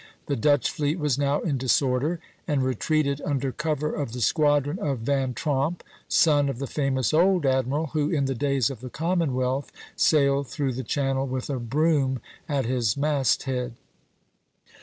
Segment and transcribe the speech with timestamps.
[0.25, 5.01] The Dutch fleet was now in disorder, and retreated under cover of the squadron of
[5.01, 9.71] Van Tromp, son of the famous old admiral who in the days of the Commonwealth
[9.95, 12.19] sailed through the Channel with a broom
[12.49, 13.75] at his masthead.